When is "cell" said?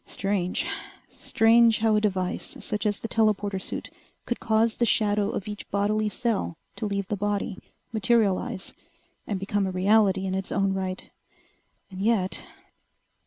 6.09-6.57